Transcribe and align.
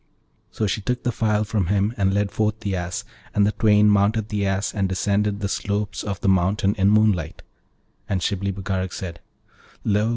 So 0.49 0.65
she 0.65 0.81
took 0.81 1.03
the 1.03 1.11
phial 1.11 1.43
from 1.43 1.67
him 1.67 1.93
and 1.95 2.11
led 2.11 2.31
forth 2.31 2.61
the 2.61 2.75
Ass, 2.75 3.03
and 3.35 3.45
the 3.45 3.51
twain 3.51 3.87
mounted 3.87 4.29
the 4.29 4.47
Ass 4.47 4.73
and 4.73 4.89
descended 4.89 5.41
the 5.41 5.47
slopes 5.47 6.01
of 6.03 6.19
the 6.21 6.27
mountain 6.27 6.73
in 6.73 6.89
moonlight; 6.89 7.43
and 8.09 8.19
Shibli 8.19 8.51
Bagarag 8.51 8.93
said, 8.93 9.19
'Lo! 9.83 10.09